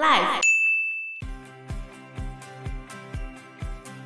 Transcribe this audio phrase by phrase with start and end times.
[0.00, 0.40] Life。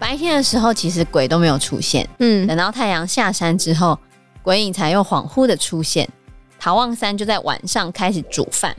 [0.00, 2.08] 白天的时候，其实鬼都没有出现。
[2.18, 3.96] 嗯，等到太阳下山之后，
[4.42, 6.08] 鬼影才又恍惚的出现。
[6.58, 8.75] 陶望三就在晚上开始煮饭，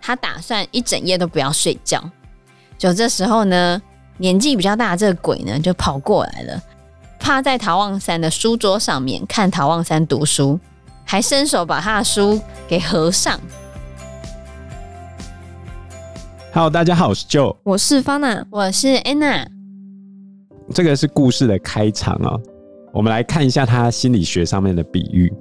[0.00, 2.00] 他打算一整夜都不要睡觉。
[2.78, 3.82] 就这时候呢，
[4.18, 6.62] 年纪比较大的这个鬼呢，就跑过来了，
[7.18, 10.60] 趴在陶望三的书桌上面看陶望三读书，
[11.04, 13.40] 还伸手把他的书给合上。
[16.54, 19.46] Hello，大家好，我是 Joe，我是 Fana，我是 Anna。
[20.74, 22.38] 这个是故事的开场哦，
[22.92, 25.32] 我们来看一下他心理学上面的比喻。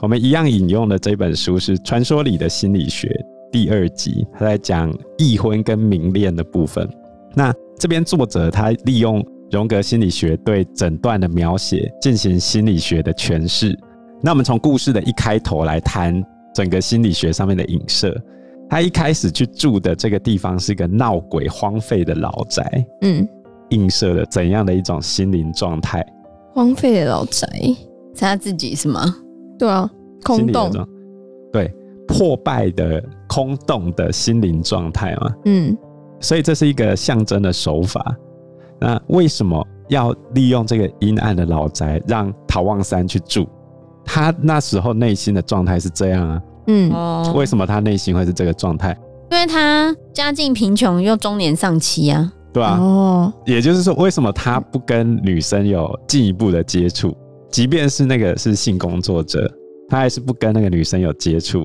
[0.00, 3.08] 我们一样引用的这本书是《传说里的心理学》
[3.50, 6.86] 第二集，他在讲异婚跟明恋的部分。
[7.34, 13.74] 那这边作者他利用荣格心理学对诊断的描写进行心理学的诠释。
[14.20, 16.22] 那我们从故事的一开头来谈
[16.54, 18.14] 整个心理学上面的影射。
[18.70, 23.26] 他一开始去住的这个地方是一个闹鬼、荒废的老宅，嗯，
[23.70, 26.04] 映射了怎样的一种心灵状态？
[26.54, 27.48] 荒废的老宅
[28.14, 29.14] 是他自己是吗？
[29.58, 29.90] 对啊，
[30.24, 30.70] 空洞，
[31.52, 31.72] 对，
[32.06, 35.76] 破败的、空洞的心灵状态嘛，嗯，
[36.20, 38.16] 所以这是一个象征的手法。
[38.80, 43.48] 那为什么要利用这个阴暗的老宅让陶望山去住？
[44.04, 46.42] 他那时候内心的状态是这样啊。
[46.68, 48.96] 嗯，为什么他内心会是这个状态？
[49.30, 52.78] 因为他家境贫穷又中年丧妻啊，对啊。
[52.78, 57.14] 哦，也就是说，为什么他不跟女生有进一步的接触？
[57.50, 59.50] 即便是那个是性工作者，
[59.88, 61.60] 他还是不跟那个女生有接触，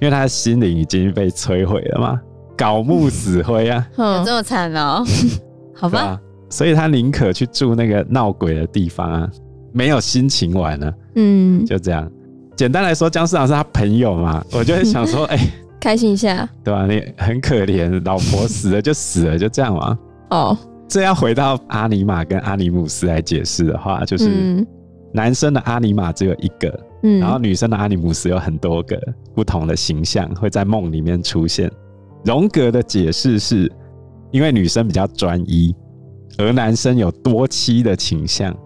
[0.00, 2.20] 因为他的心灵已经被摧毁了嘛，
[2.56, 5.04] 槁木死灰啊， 有这么惨哦？
[5.74, 9.28] 好吧，所以他宁可去住那个闹鬼的地方啊，
[9.72, 10.92] 没有心情玩了。
[11.16, 12.08] 嗯，就这样。
[12.56, 16.86] 简单来说，姜市长是他朋友嘛， 我就会想说，哎、欸，开心一下，对吧？
[16.86, 19.98] 你很可怜，老婆死了就死了，就这样嘛。
[20.30, 20.56] 哦，
[20.88, 24.64] 这要回到阿尼玛跟阿尼姆斯来解释的话，就是
[25.12, 29.00] 男生的阿尼玛只有一个，嗯，然后女生的阿尼姆斯有很多个
[29.34, 31.70] 不同的形象会在梦里面出现。
[32.24, 33.70] 荣格的解释是，
[34.30, 35.74] 因为女生比较专一，
[36.38, 38.56] 而男生有多妻的倾向。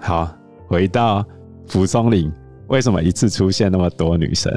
[0.00, 0.28] 好，
[0.66, 1.24] 回到
[1.68, 2.32] 蒲松龄。
[2.74, 4.52] 为什么一次出现那么多女生？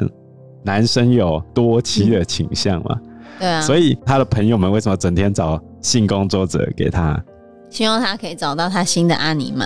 [0.64, 3.00] 男生有多妻的倾向嘛？
[3.38, 7.16] 对啊，所以他的朋友们为什么整天找性工作者给他？
[7.70, 9.64] 希望他可以找到他新的阿尼玛。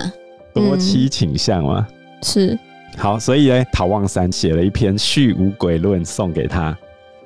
[0.53, 1.87] 多妻倾向嘛？
[2.21, 2.55] 是。
[2.95, 6.71] 好，所以呢，陶望三写了一篇《续无鬼论》送给他。《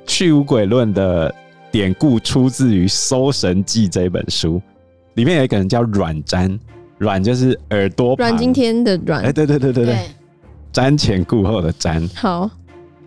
[0.07, 1.33] 续无鬼论》的
[1.69, 4.61] 典故出自于《搜神记》这本书，
[5.15, 6.57] 里面有一个人叫阮瞻，
[6.97, 9.23] 阮就是耳朵，阮经天的阮。
[9.23, 9.97] 哎，对对对对对。
[10.77, 12.47] 瞻前顾后的瞻，好。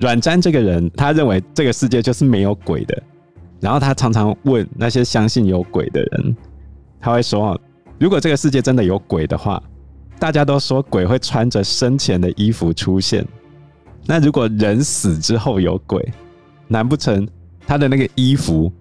[0.01, 3.01] 阮瞻这个人，他认为这个世界就是没有鬼的。
[3.61, 6.37] 然后他常常问那些相信有鬼的人，
[7.01, 7.57] 他会说：
[7.97, 9.63] 如果这个世界真的有鬼的话，
[10.19, 13.25] 大家都说鬼会穿着生前的衣服出现。
[14.05, 16.05] 那如果人死之后有鬼，
[16.67, 17.25] 难不成
[17.69, 18.73] 他的那个衣服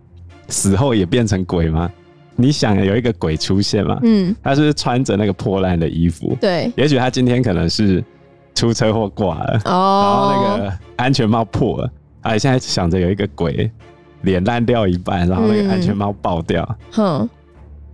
[0.47, 1.91] 死后也变成鬼吗？
[2.35, 3.99] 你想有一个鬼出现吗？
[4.01, 6.35] 嗯，他是是穿着那个破烂的衣服？
[6.41, 8.03] 对，也许他今天可能是。
[8.59, 11.89] 出车祸挂了，然后那个安全帽破了，
[12.23, 13.71] 哎，现在想着有一个鬼
[14.23, 17.29] 脸烂掉一半，然后那个安全帽爆掉，哼，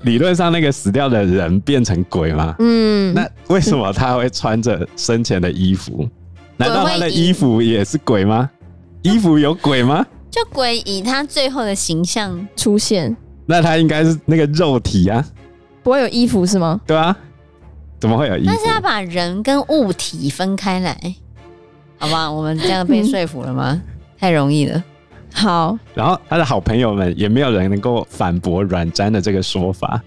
[0.02, 2.56] 理论上那个死掉的人变成鬼吗？
[2.58, 6.10] 嗯，那为什么他会穿着生前的衣服？
[6.58, 8.50] 难道他的衣服也是鬼吗？
[9.04, 10.04] 衣服有鬼吗？
[10.32, 13.16] 就鬼以他最后的形象出现，
[13.46, 15.24] 那他应该是那个肉体啊，
[15.84, 16.82] 不会有衣服是吗？
[16.88, 17.16] 对啊。
[18.00, 18.48] 怎么会有衣服？
[18.48, 21.16] 但是要把人跟物体分开来，
[21.98, 22.32] 好吧？
[22.32, 23.82] 我们这样被说服了吗？
[24.18, 24.84] 太容易了。
[25.34, 30.02] 好，然后他的好朋友们也没有人能够反驳阮瞻的这个说法。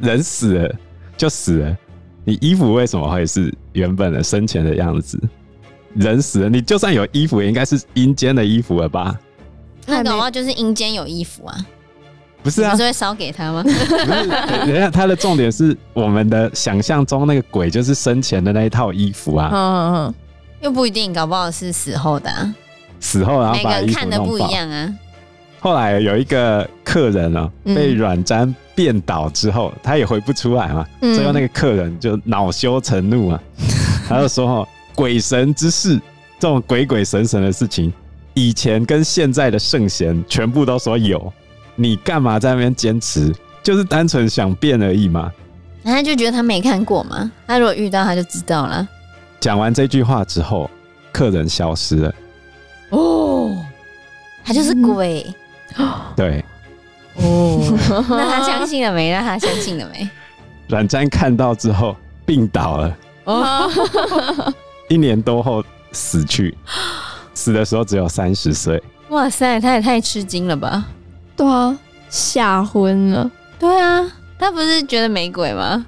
[0.00, 0.74] 人死了
[1.16, 1.76] 就死了，
[2.24, 5.20] 你衣服为什么会是原本的生前的样子？
[5.94, 9.18] 人死了，你就算有衣服，也应该是阴间的衣服了吧？
[9.84, 11.66] 那的话就是阴间有衣服啊。
[12.42, 13.62] 不是啊，不是会烧给他吗？
[13.64, 19.50] 等一下，他的重点是我们的想象中那个鬼就是生前的那一套衣服啊。
[19.52, 20.14] 嗯嗯嗯，
[20.62, 22.54] 又不一定，搞不好是死后的啊。
[23.00, 24.92] 死后然后把衣服弄看的不一样啊。
[25.60, 30.84] 后来有一个客人哦，被软毡变倒之后，他也回不出来嘛。
[31.00, 33.40] 最后那个客人就恼羞成怒啊，
[34.08, 36.00] 他就说：“哦，鬼神之事，
[36.40, 37.92] 这种鬼鬼神神的事情，
[38.34, 41.32] 以前跟现在的圣贤全部都说有。”
[41.74, 43.34] 你干嘛在那边坚持？
[43.62, 45.32] 就是单纯想变而已嘛。
[45.84, 47.30] 他就觉得他没看过嘛。
[47.46, 48.86] 他如果遇到，他就知道了。
[49.40, 50.70] 讲完这句话之后，
[51.12, 52.14] 客人消失了。
[52.90, 53.56] 哦，
[54.44, 55.26] 他就是鬼。
[56.16, 56.44] 对。
[57.16, 57.60] 哦。
[58.08, 59.12] 那他相信了没？
[59.12, 60.08] 那他相信了没？
[60.68, 61.94] 阮瞻看到之后
[62.24, 63.70] 病倒了，哦，
[64.88, 66.56] 一年多后死去，
[67.34, 68.82] 死的时候只有三十岁。
[69.10, 70.86] 哇塞，他也太吃惊了吧？
[71.42, 71.76] 对啊，
[72.08, 73.28] 吓昏了。
[73.58, 74.00] 对啊，
[74.38, 75.84] 他不是觉得没鬼吗？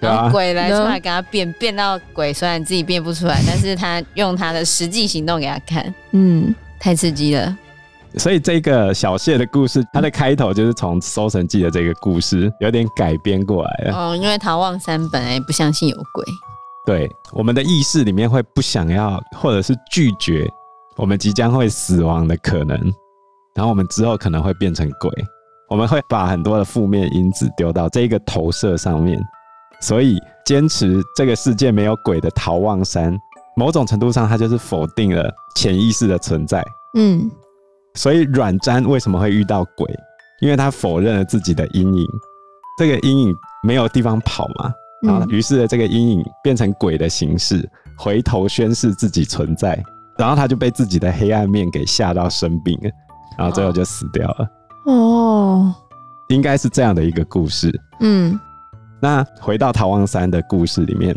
[0.00, 5.94] 然后鬼来出来给他变，变到鬼，虽然自己变不出来，但是他用他的实际行动给他看。
[6.12, 7.54] 嗯，太刺激了。
[8.16, 13.94] 所以这个小谢的故事，它的开头就是从《搜神记》的这个故事有点改编过来了。
[13.94, 16.24] 哦，因为陶望山本来不相信有鬼。
[16.86, 20.48] 对，我们的意识里面会不想要，或者是拒绝
[20.96, 22.78] 我们即将会死亡的可能，
[23.54, 25.10] 然后我们之后可能会变成鬼，
[25.68, 29.20] 我们会把很多的负面因子丢到这个投射上面。
[29.80, 33.14] 所以，坚持这个世界没有鬼的逃望山，
[33.56, 36.64] 某种程度上，它就是否定了潜意识的存在。
[36.96, 37.30] 嗯，
[37.94, 39.86] 所以阮瞻为什么会遇到鬼？
[40.40, 42.06] 因为他否认了自己的阴影，
[42.78, 44.72] 这个阴影没有地方跑嘛。
[45.02, 47.68] 然后，于是这个阴影变成鬼的形式，
[47.98, 49.82] 回头宣示自己存在。
[50.16, 52.90] 然后他就被自己的黑暗面给吓到生病了，
[53.36, 54.48] 然后最后就死掉了。
[54.86, 55.74] 哦，
[56.28, 57.72] 应该是这样的一个故事。
[58.00, 58.38] 嗯。
[59.00, 61.14] 那回到逃望山的故事里面，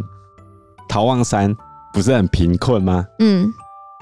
[0.90, 1.56] 逃望山
[1.94, 3.06] 不是很贫困吗？
[3.20, 3.50] 嗯，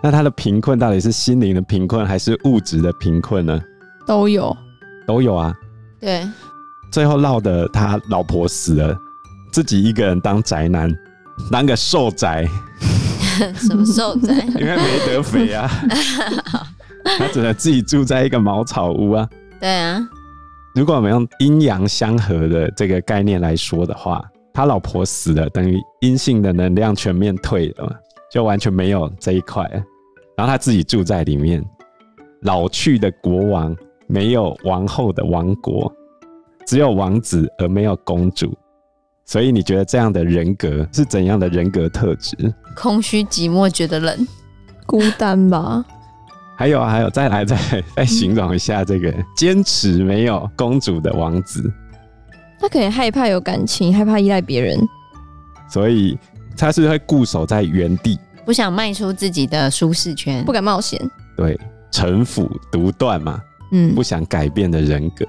[0.02, 3.62] 那他的贫困到底是心灵的贫困还是物质的贫困呢？
[4.08, 4.56] 都有，
[5.06, 5.54] 都有啊。
[6.00, 6.28] 对，
[6.92, 8.98] 最后落得他老婆死了，
[9.52, 10.92] 自己一个人当宅男，
[11.52, 12.48] 当个瘦宅。
[13.58, 14.34] 什么瘦宅？
[14.58, 15.70] 因为没得肥啊，
[17.18, 19.30] 他只能自己住在一个茅草屋啊。
[19.60, 20.06] 对啊。
[20.74, 24.22] 如果我们用阴阳相合的这个概念来说的话，
[24.54, 27.96] 他老婆死了，等于阴性的能量全面退了嘛，
[28.30, 29.64] 就完全没有这一块。
[30.36, 31.64] 然后他自己住在里面，
[32.42, 33.74] 老去的国王
[34.08, 35.90] 没有王后的王国，
[36.66, 38.54] 只有王子而没有公主。
[39.24, 42.36] 所以你觉得这样的人格是怎样的人格特质？
[42.76, 44.28] 空虚寂寞，觉得冷，
[44.86, 45.86] 孤单吧。
[46.58, 51.72] 还有啊，还有，再来再来再形容一下这个坚持没有公主的王子。
[52.60, 54.80] 他可能害怕有感情，害怕依赖别人，
[55.70, 56.18] 所以
[56.58, 61.00] 他是会固守在原地，不想迈出自己的舒适圈，不敢冒险。
[61.36, 61.60] 对，
[61.92, 63.42] 城府独断嘛，
[63.74, 65.26] 嗯，不想改变的人格。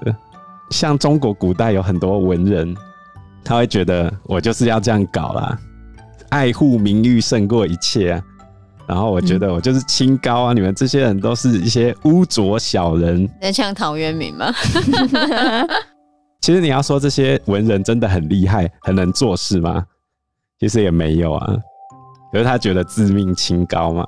[0.69, 2.73] 像中国古代有很多文人，
[3.43, 5.59] 他会觉得我就是要这样搞啦，
[6.29, 8.23] 爱护名誉胜过一切啊。
[8.87, 10.53] 然后我觉得我就是清高啊！
[10.53, 13.29] 嗯、你们这些人都是一些污浊小人。
[13.41, 14.53] 在像陶渊明吗？
[16.39, 19.83] 其实你要说这些文人真的很厉害，很能做事吗？
[20.59, 21.55] 其实也没有啊。
[22.31, 24.05] 可是他觉得自命清高嘛。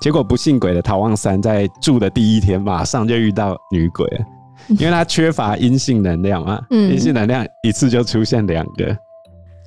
[0.00, 4.24] 结果不信鬼的陶望山在住的第一天，马上就遇到女鬼了，
[4.68, 6.60] 因为他缺乏阴性能量嘛。
[6.70, 8.96] 阴性能量一次就出现两个。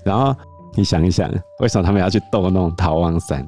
[0.06, 0.34] 然后
[0.76, 1.30] 你想一想，
[1.60, 3.46] 为什么他们要去逗弄陶望山？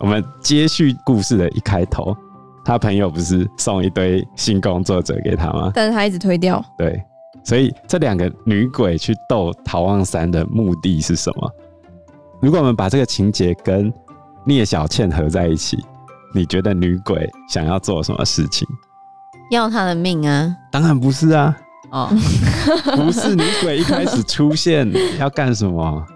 [0.00, 2.16] 我们接续故事的一开头，
[2.64, 5.70] 他朋友不是送一堆性工作者给他吗？
[5.74, 6.64] 但是他一直推掉。
[6.78, 7.02] 对，
[7.44, 11.50] 所以这两个女鬼去逗陶望山的目的是什么？
[12.40, 13.92] 如果我们把这个情节跟
[14.46, 15.78] 聂小倩合在一起，
[16.34, 18.66] 你觉得女鬼想要做什么事情？
[19.50, 20.56] 要他的命啊？
[20.72, 21.54] 当然不是啊！
[21.90, 22.08] 哦，
[22.96, 24.90] 不是女鬼一开始出现
[25.20, 26.06] 要干什么？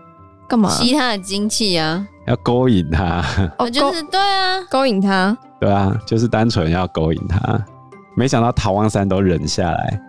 [0.48, 0.68] 干嘛？
[0.70, 2.06] 吸他的精气啊！
[2.26, 3.22] 要勾引他，
[3.58, 7.62] 哦，就是对啊，勾引他，对啊，就是单纯要勾引他。
[8.16, 10.00] 没想到陶望山都忍下来。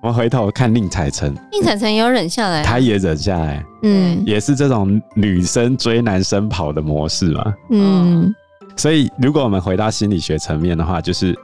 [0.00, 8.34] 我们回头看宁采臣，宁采臣也有忍下来，他也忍下来，嗯，也是这种女生追男生跑的模式嘛，嗯。
[8.76, 11.36] 所以，如果我们回到心理学层面的话，就是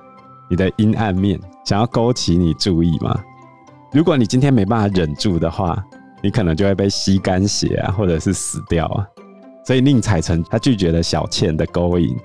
[0.48, 3.18] 你的阴暗面想要勾起你注意嘛。
[3.90, 5.76] 如果你今天没办法忍住的话，
[6.24, 9.06] 你可能就会被吸干血啊，或者是死掉啊。
[9.62, 12.16] 所以宁采臣他拒绝了小倩的勾引，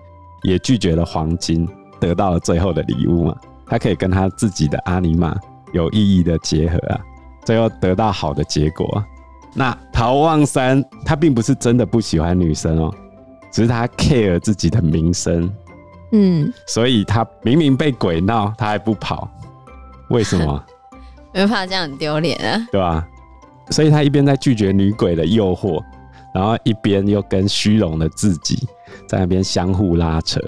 [0.44, 1.68] 也拒绝了黄金，
[2.00, 3.36] 得到了最后的礼物嘛。
[3.68, 5.36] 他可以跟他自己的阿尼玛
[5.74, 7.02] 有意义的结合啊，
[7.44, 9.04] 最后得到好的结果。
[9.54, 12.94] 那陶望山他并不是真的不喜欢女生哦，
[13.52, 15.52] 只是他 care 自己的名声，
[16.14, 19.30] 嗯，所以他明明被鬼闹，他还不跑，
[20.10, 20.64] 为什么？
[21.34, 23.06] 没怕这样很丢脸啊，对吧？
[23.70, 25.84] 所以他一边在拒绝女鬼的诱惑。
[26.32, 28.56] 然后一边又跟虚荣的自己
[29.08, 30.40] 在那边相互拉扯，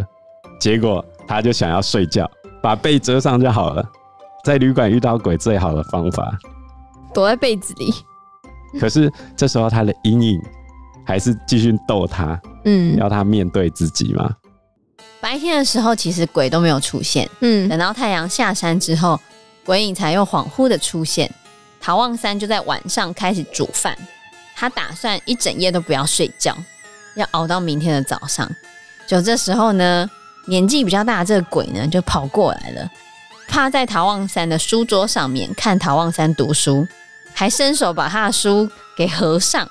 [0.59, 2.29] 结果他就想要睡觉，
[2.61, 3.83] 把被遮上就好了。
[4.45, 6.37] 在旅馆遇到鬼最好的方法，
[7.11, 7.91] 躲在被子里。
[8.79, 10.39] 可是这时候他的阴影
[11.03, 14.29] 还是继续逗他，嗯，要他面对自己嘛。
[15.19, 19.19] 白天的时候其实鬼都没有出现，嗯，等到太阳下山之后，
[19.65, 21.29] 鬼影才又恍惚的出现。
[21.81, 23.97] 陶望三就在晚上开始煮饭，
[24.55, 26.55] 他打算一整夜都不要睡觉，
[27.15, 28.49] 要熬到明天的早上。
[29.07, 30.07] 就这时候呢，
[30.45, 32.89] 年纪比较大的这个鬼呢就跑过来了，
[33.47, 36.87] 趴在陶望三的书桌上面看陶望三读书，
[37.33, 39.67] 还伸手把他的书给合上。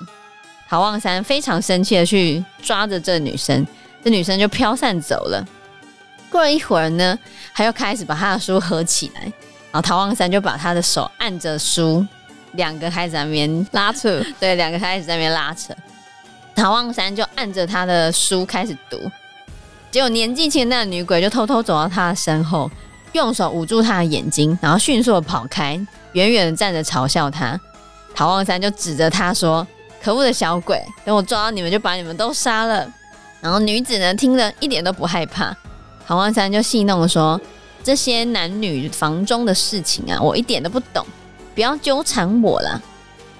[0.67, 3.65] 陶望三非常生气的去抓着这女生，
[4.03, 5.45] 这女生就飘散走了。
[6.29, 7.17] 过了一会儿呢，
[7.53, 9.31] 他又开始把他的书合起来，
[9.71, 12.05] 然后陶望山就把他的手按着书，
[12.53, 15.73] 两个开始在那边拉扯，对，两个开始在那边拉扯。
[16.55, 18.97] 陶望山就按着他的书开始读，
[19.89, 22.69] 结果年纪轻的那个女鬼就偷偷走到他的身后，
[23.13, 25.79] 用手捂住他的眼睛，然后迅速的跑开，
[26.13, 27.59] 远远的站着嘲笑他。
[28.13, 29.65] 陶望山就指着他说。
[30.03, 30.83] 可恶的小鬼！
[31.05, 32.91] 等我抓到你们，就把你们都杀了。
[33.39, 35.55] 然后女子呢，听了一点都不害怕。
[36.07, 37.39] 陶望山就戏弄说
[37.83, 41.05] ：“这些男女房中的事情啊，我一点都不懂，
[41.55, 42.81] 不要纠缠我了。”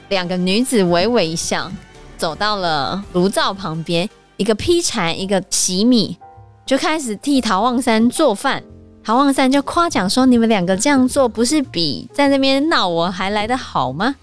[0.09, 1.71] 两个女子微微一笑，
[2.17, 6.17] 走到了炉灶旁边，一个劈柴，一个洗米，
[6.65, 8.63] 就开始替陶望山做饭。
[9.03, 14.15] 陶望山就夸奖说：“你们两个这样做，不是比在那边闹我还来得好吗？”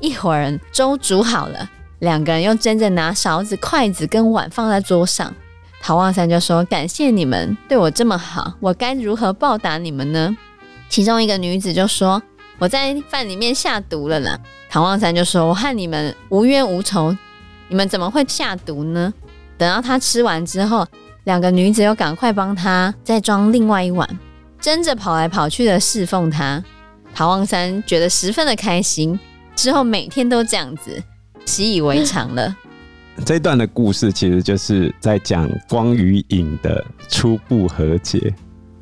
[0.00, 1.70] 一会儿粥煮好了。
[2.00, 5.32] 两个人又争着拿勺子、筷子跟碗放在桌上。
[5.86, 10.36] 陶望三就说：“感谢你们对我这么好，我该如何报答你们呢？”
[10.90, 12.20] 其中一个女子就说
[12.58, 14.36] ：“我在饭里面下毒了啦。”
[14.68, 17.16] 陶望三就说：“我和你们无冤无仇，
[17.68, 19.14] 你们怎么会下毒呢？”
[19.56, 20.84] 等到他吃完之后，
[21.22, 24.08] 两个女子又赶快帮他再装另外一碗，
[24.60, 26.60] 争着跑来跑去的侍奉他。
[27.14, 29.16] 陶望三觉得十分的开心，
[29.54, 31.00] 之后每天都这样子。
[31.44, 32.56] 习以为常了。
[33.24, 38.32] 这一段的故事其实就是在讲光与影的初步和解。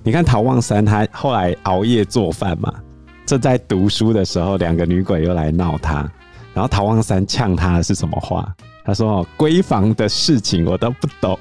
[0.03, 2.73] 你看陶望三他后来熬夜做饭嘛，
[3.25, 6.11] 正在读书的时候，两个女鬼又来闹他，
[6.53, 8.53] 然后陶望三呛他的是什么话？
[8.85, 11.39] 他说：“闺房的事情我都不懂，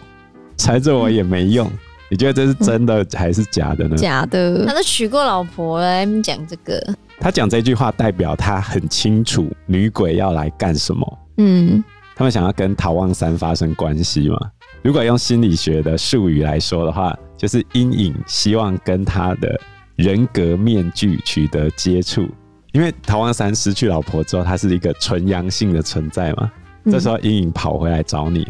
[0.56, 1.70] 缠着我也没用。”
[2.10, 3.98] 你觉得这是真的还是假的呢？
[3.98, 4.66] 假的。
[4.66, 6.82] 他都娶过老婆了，你讲这个。
[7.20, 11.20] 他讲这句话，代表他很清楚女鬼要来干什么。
[11.38, 11.84] 嗯，
[12.16, 14.38] 他们想要跟陶望三发生关系嘛？
[14.82, 19.60] 如果用心理学的术语来说的话，就是阴影希望跟他的
[19.96, 22.28] 人格面具取得接触。
[22.72, 26.52] 因为陶望三失去老婆之后，他是一个纯阳性的存在嘛。
[26.86, 28.48] 这时候阴影跑回来找你，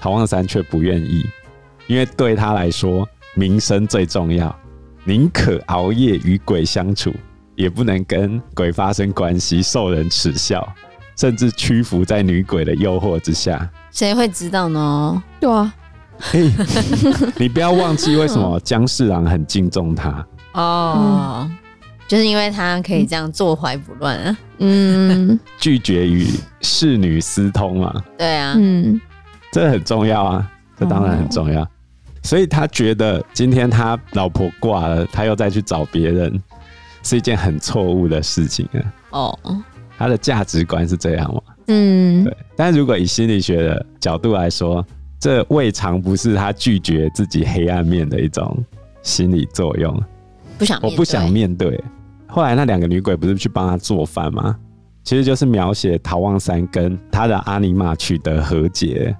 [0.00, 1.24] 陶望三却不愿意，
[1.86, 4.54] 因为对他来说，名声最重要，
[5.04, 7.12] 宁可熬夜与鬼相处。
[7.56, 10.68] 也不能跟鬼发生关系，受人耻笑，
[11.16, 13.68] 甚至屈服在女鬼的诱惑之下。
[13.90, 15.22] 谁会知道呢？
[15.40, 15.72] 对啊，
[16.18, 16.50] 嘿，
[17.38, 21.56] 你不要忘记为什么姜世郎很敬重他哦，嗯、
[22.08, 24.36] 就是因为他可以这样坐怀不乱啊。
[24.58, 26.28] 嗯，拒绝与
[26.60, 27.94] 侍女私通嘛。
[28.18, 29.00] 对啊，嗯，
[29.52, 31.62] 这很重要啊，这当然很重要。
[31.62, 31.68] 哦、
[32.22, 36.42] 所以他觉得今天他老婆挂了，他又再去找别人。
[37.06, 38.80] 是一件很错误的事情啊！
[39.10, 39.38] 哦，
[39.98, 41.40] 他的价值观是这样吗？
[41.68, 42.36] 嗯，对。
[42.56, 44.84] 但如果以心理学的角度来说，
[45.18, 48.56] 这未尝不是他拒绝自己黑暗面的一种
[49.02, 50.02] 心理作用。
[50.58, 51.82] 不想，我不想面对。
[52.26, 54.56] 后来那两个女鬼不是去帮他做饭吗？
[55.02, 59.14] 其实就是描写陶望三跟他的阿尼玛取得和解，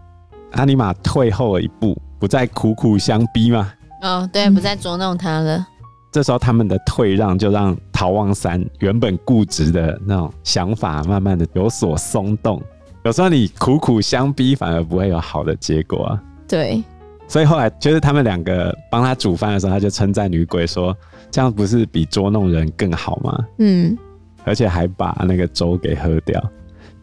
[0.52, 3.72] 阿尼玛退后了一步，不再苦苦相逼吗？
[4.02, 5.66] 哦，对，不再捉弄他了。
[6.14, 12.62] 这时候他们的退让，就让陶望三原本固执的那种想法，慢慢的有所松动。
[13.04, 16.22] 有时候你苦苦相逼，反而不会有好的结果啊。
[16.46, 16.80] 对，
[17.26, 20.96] 所以后来就是他们两个帮他煮饭的时候，他就称赞女鬼说
[21.32, 23.98] ：“这样不是比捉弄人更好吗？”嗯，
[24.44, 26.40] 而且还把那个粥给喝掉，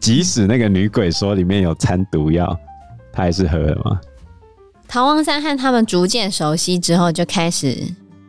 [0.00, 2.58] 即使那个女鬼说里面有掺毒药，
[3.12, 4.00] 他还是喝了吗？
[4.88, 7.76] 陶望三和他们逐渐熟悉之后，就开始。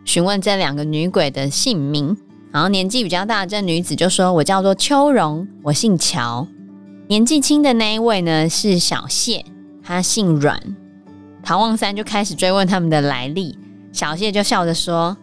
[0.05, 2.15] 询问这两个女鬼的姓名，
[2.51, 6.47] 然后年纪比较大的这女子就说：“我叫做秋容，我姓乔。”
[7.07, 9.45] 年纪轻的那一位呢是小谢，
[9.83, 10.61] 她姓阮。
[11.43, 13.57] 陶望三就开始追问他们的来历，
[13.91, 15.15] 小谢就笑着说：“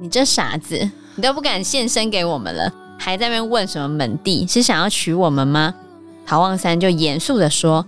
[0.00, 4.46] 你这傻子，你都不敢现身给我们了，还在那边问什么门第？
[4.46, 5.74] 是想要娶我们吗？”
[6.26, 7.86] 陶望三就严肃地说：“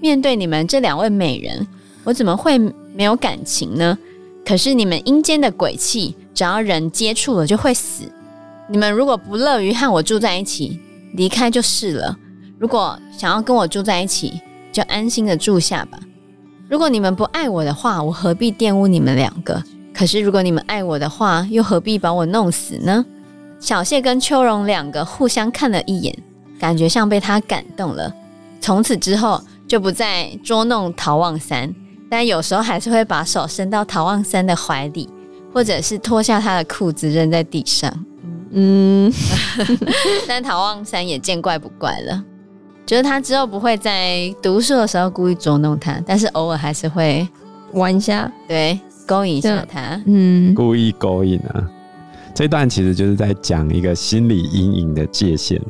[0.00, 1.66] 面对你们这两位美人，
[2.04, 2.58] 我怎么会
[2.94, 3.96] 没有感情呢？”
[4.44, 8.04] 可是你们阴间的鬼气，只要人接触了就会死。
[8.68, 10.80] 你们如果不乐于和我住在一起，
[11.14, 12.16] 离开就是了。
[12.58, 14.40] 如果想要跟我住在一起，
[14.72, 15.98] 就安心的住下吧。
[16.68, 19.62] 如果你们不爱我的话，我何必玷污你们两个？
[19.92, 23.04] 可是如果你们爱我的话，又何必把我弄死呢？
[23.58, 26.16] 小谢跟秋蓉两个互相看了一眼，
[26.58, 28.14] 感觉像被他感动了。
[28.60, 31.74] 从此之后就不再捉弄陶望三，
[32.10, 35.08] 但有时候还是会把手伸到陶望三的怀里，
[35.54, 37.90] 或者是脱下他的裤子扔在地上。
[38.50, 39.10] 嗯，
[40.26, 42.24] 但陶望三也见怪不怪了，
[42.84, 47.26] 觉得他之后不会在读书的时候故意捉弄他，但是偶尔还是会
[47.74, 48.76] 玩一下，对，
[49.06, 51.64] 勾引一下他，嗯， 故意勾引啊。
[52.34, 55.60] 这段其实就是在讲一个心理阴影的界限，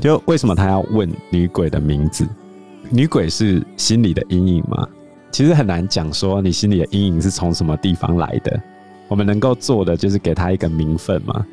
[0.00, 2.24] 就为什么他要问女鬼的名字？
[2.88, 4.86] 女鬼是心理的阴影吗？
[5.32, 8.60] 其实很难讲说你心里的阴影是从什么地方来的。
[9.08, 11.44] 我们能够做的就是给他一个名分嘛，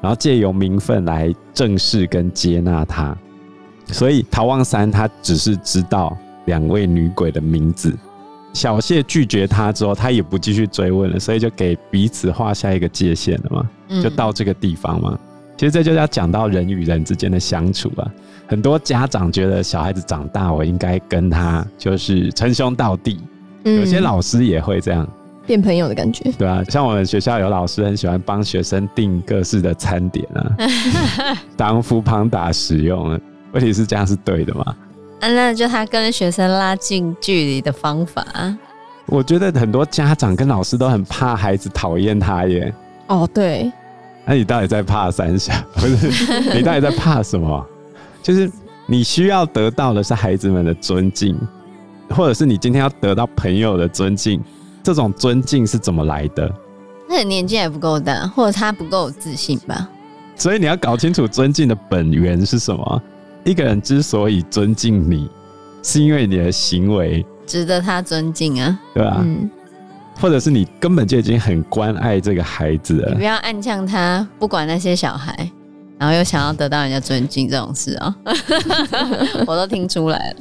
[0.00, 3.16] 然后借由名分来正视跟接纳他。
[3.88, 7.92] 所以陶望三他只是知道两位女鬼的名字。
[8.54, 15.18] 小谢拒绝他之后，他也不继续追问了，所以就给彼此画下一个界限了嘛，就到这个地方嘛。
[15.18, 15.31] 嗯、
[15.62, 18.10] 其实这就要讲到人与人之间的相处啊。
[18.48, 23.20] 很多家长觉得小孩子长大，我应该跟他就是称兄道弟。
[23.62, 25.08] 嗯、有些老师也会这样
[25.46, 30.50] 变朋友的感觉，对啊，像我们学校有老师很喜欢帮学生订各式的餐点啊，
[31.56, 33.16] 当 foodpanda 使用。
[33.52, 34.64] 问题是这样是对的吗？
[35.20, 38.26] 啊，那就他跟学生拉近距离的方法。
[39.06, 42.74] 我觉得很多家长跟老师都很怕孩子讨厌他耶。
[43.06, 43.70] 哦，对。
[44.24, 45.52] 那你到底在怕三小？
[45.74, 46.08] 不是，
[46.54, 47.66] 你到底在怕什么？
[48.22, 48.50] 就是
[48.86, 51.36] 你需要得到的是孩子们的尊敬，
[52.10, 54.40] 或者是你今天要得到朋友的尊敬。
[54.82, 56.52] 这种尊敬是怎么来的？
[57.08, 59.88] 那你年纪还不够大，或者他不够有自信吧？
[60.34, 63.02] 所以你要搞清楚尊敬的本源是什么。
[63.44, 65.28] 一个人之所以尊敬你，
[65.82, 69.18] 是因为你的行为值得他尊敬啊，对吧？
[69.20, 69.50] 嗯，
[70.22, 73.08] 或者是你根本就已经很关爱这个孩子了。
[73.10, 75.50] 你不要暗呛他，不管那些小孩，
[75.98, 78.16] 然后又想要得到人家尊敬这种事啊，
[79.44, 80.36] 我都听出来了。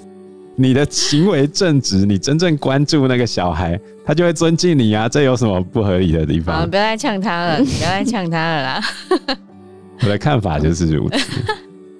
[0.55, 5.09] 你的行为正直，你真正关注那个小孩，他就会尊敬你啊。
[5.09, 6.69] 这有什么不合理的地方？
[6.69, 8.83] 不要再呛他了， 不要再呛他了啦。
[10.03, 11.17] 我的看法就是如此。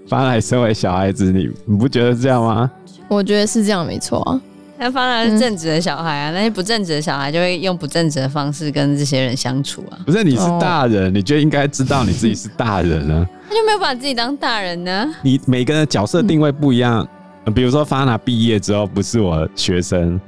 [0.08, 2.70] 方来身为小孩子，你你不觉得这样吗？
[3.08, 4.39] 我觉得是这样，没错啊。
[4.84, 10.00] 那方来是正直的小孩啊，嗯、那些不正直的小孩就会用不正直的方式跟这些人相处啊。
[10.08, 13.24] 不是，你是大人，哦、你就应该知道你自己是大人啊。
[13.48, 15.08] 他就没有把自己当大人呢？
[15.22, 17.08] 你每个人的角色定位不一样，
[17.46, 20.20] 嗯、比如说方娜毕业之后不是我学生，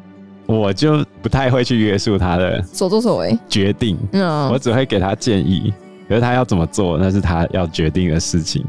[0.45, 3.97] 我就不太会去约束他的所作所为决定。
[4.11, 5.73] 嗯，我只会给他建议，
[6.07, 8.63] 可是他要怎么做，那是他要决定的事情。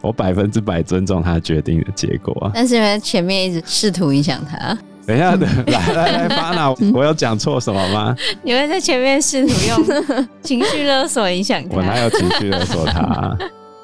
[0.00, 4.78] 我百分之百尊重他决定的结果，但是因为前面一直试图影响他。
[5.06, 8.16] 等一下，等来来 来，巴娜， 我有讲错什么吗？
[8.42, 11.76] 你会在前面试图用情绪勒索影响他？
[11.76, 13.36] 我哪有情绪勒索他？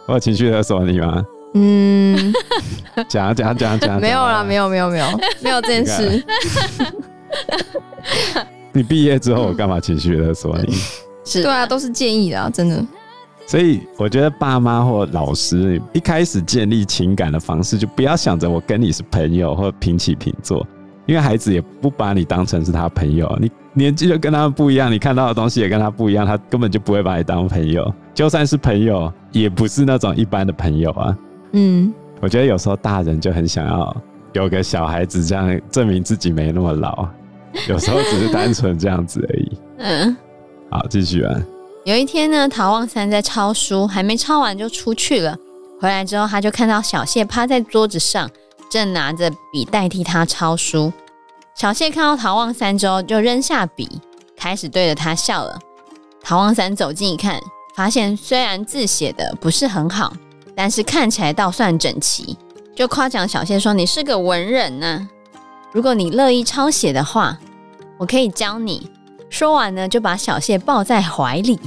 [0.07, 1.23] 我有情绪勒索你吗？
[1.55, 2.33] 嗯，
[3.09, 5.07] 讲讲讲讲，没有啦，没有没有没有
[5.43, 6.25] 没有这件事。
[8.73, 10.75] 你毕业之后，我干嘛情绪勒索你？
[11.25, 12.83] 是对啊，都是建议的，真的。
[13.47, 20.65] 所以我觉得爸妈或老师一开始建立情感的方式，就不要想着我跟你是朋友或平起平坐，
[21.11, 27.93] 因为孩子也不把你当成是他朋友，你年纪就跟他们不一样，你看到的东西也跟他不一样，他根本就不会把你当朋友。
[28.15, 31.19] 就算是朋友，也不是那种一般的朋友啊。
[31.51, 33.97] 嗯，我觉得有时候大人就很想要
[34.35, 37.09] 有个小孩子这样证明自己没那么老，
[37.69, 39.59] 有时候只是单纯这样子而已。
[39.83, 40.17] 嗯，
[40.71, 41.35] 好，继续啊。
[41.85, 45.37] 有一天呢，陶望三在抄书，还没抄完就出去了。
[45.81, 48.31] 回来之后，他就看到小谢趴在桌子上，
[48.71, 50.93] 正拿着笔代替他抄书。
[51.55, 54.01] 小谢看到陶望三之后，就扔下笔，
[54.37, 55.59] 开始对着他笑了。
[56.23, 57.39] 陶望三走近一看，
[57.75, 60.13] 发现虽然字写的不是很好，
[60.55, 62.37] 但是看起来倒算整齐，
[62.75, 65.09] 就夸奖小谢说：“你是个文人呢，
[65.73, 67.37] 如果你乐意抄写的话，
[67.99, 68.91] 我可以教你。”
[69.29, 71.59] 说完呢，就把小谢抱在怀里，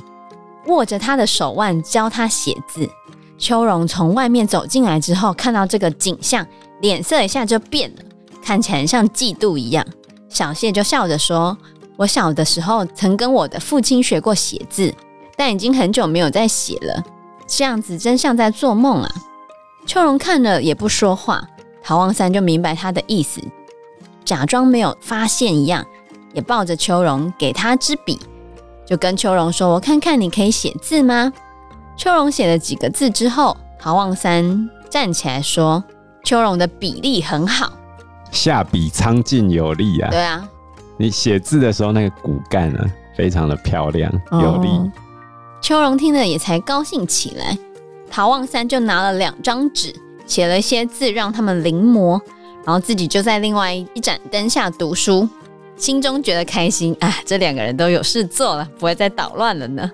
[0.68, 2.90] 握着他的手腕教他写字。
[3.38, 6.46] 秋蓉从外面走进来之后，看到这个景象，
[6.84, 8.02] 脸色一下就变了，
[8.44, 9.86] 看起来像嫉妒一样。
[10.28, 11.58] 小谢就笑着说
[11.96, 14.94] ：“我小的时候曾跟我的父亲学过写字，
[15.38, 17.02] 但已经很久没有再写了，
[17.48, 19.10] 这样子真像在做梦啊。”
[19.88, 21.48] 秋蓉看了也不说话，
[21.82, 23.40] 陶望三就明白他的意思，
[24.26, 25.86] 假装没有发现一样。
[26.34, 28.20] 也抱着秋蓉，给他支笔，
[28.86, 31.32] 就跟秋蓉说：“我看看你可以写字吗？”
[31.96, 35.82] 秋蓉写了几个字之后，陶望三站起来说
[36.24, 37.74] ：“秋蓉的比例很好，
[38.32, 40.48] 下笔苍劲有力啊。”对啊，
[40.98, 44.70] 你写字的时候那个骨干啊，非常的漂亮有力。
[44.70, 44.92] 哦。
[45.62, 47.58] 秋蓉听了也才高兴起来，
[48.10, 49.94] 陶望三就拿了两张纸，
[50.26, 52.20] 写了一些字让他们临摹，
[52.66, 55.28] 然后自己就在另外一盏灯下读书，
[55.76, 56.96] 心中觉得开心。
[57.02, 59.92] 啊，这两个人都有事做了，不会再捣乱了呢。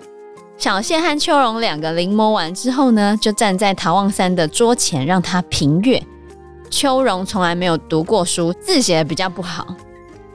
[0.57, 6.03] 小谢和秋荣两个临摹完之后呢，就站在陶望三的桌前让他评阅。
[6.69, 9.75] 秋荣从来没有读过书，字写得比较不好。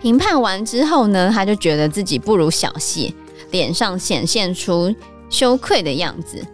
[0.01, 3.13] 评判完之后呢，他就觉得自己不如小谢，
[3.51, 4.95] 脸上显现出
[5.31, 6.45] 羞愧的样子。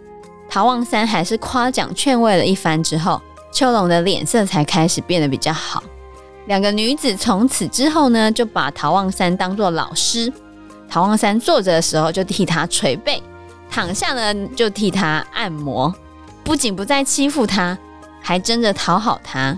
[0.49, 5.83] 陶望三还是夸奖劝慰了一番之后，秋荣的脸色才开始变得比较好。
[6.45, 10.31] 两个女子从此之后呢，就把陶望三当做老师。
[10.89, 13.21] 陶望三坐着的时候就替他捶背。
[13.69, 15.93] 躺下呢，就替他按摩，
[16.43, 17.77] 不仅不再欺负他，
[18.21, 19.57] 还争着讨好他。